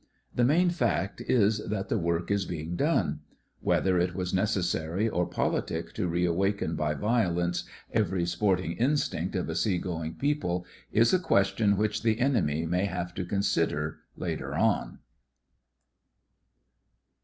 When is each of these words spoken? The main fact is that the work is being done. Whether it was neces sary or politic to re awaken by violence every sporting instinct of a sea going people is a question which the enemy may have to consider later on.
The 0.33 0.43
main 0.43 0.71
fact 0.71 1.21
is 1.27 1.59
that 1.67 1.89
the 1.89 1.99
work 1.99 2.31
is 2.31 2.45
being 2.45 2.75
done. 2.75 3.19
Whether 3.59 3.99
it 3.99 4.15
was 4.15 4.33
neces 4.33 4.63
sary 4.63 5.07
or 5.07 5.27
politic 5.27 5.93
to 5.93 6.07
re 6.07 6.25
awaken 6.25 6.75
by 6.75 6.95
violence 6.95 7.65
every 7.91 8.25
sporting 8.25 8.71
instinct 8.77 9.35
of 9.35 9.47
a 9.47 9.53
sea 9.53 9.77
going 9.77 10.15
people 10.15 10.65
is 10.91 11.13
a 11.13 11.19
question 11.19 11.77
which 11.77 12.01
the 12.01 12.19
enemy 12.19 12.65
may 12.65 12.85
have 12.85 13.13
to 13.13 13.23
consider 13.23 13.99
later 14.17 14.55
on. 14.55 14.97